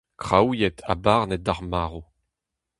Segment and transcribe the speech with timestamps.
[0.21, 2.01] Kraouiet ha barnet d'ar marv.